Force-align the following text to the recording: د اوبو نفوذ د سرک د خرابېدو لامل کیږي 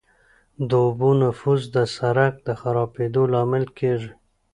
د 0.69 0.71
اوبو 0.85 1.09
نفوذ 1.21 1.61
د 1.75 1.77
سرک 1.95 2.33
د 2.47 2.49
خرابېدو 2.59 3.23
لامل 3.33 3.65
کیږي 3.77 4.11